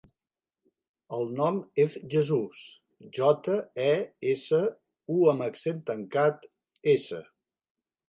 [1.17, 2.63] El nom és Jesús:
[3.19, 3.93] jota, e,
[4.35, 4.65] essa,
[5.19, 6.53] u amb accent tancat,
[6.99, 7.27] essa.